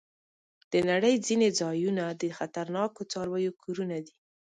د 0.71 0.73
نړۍ 0.89 1.15
ځینې 1.27 1.47
ځایونه 1.59 2.03
د 2.21 2.23
خطرناکو 2.37 3.01
څارويو 3.11 3.57
کورونه 3.61 3.97
دي. 4.05 4.15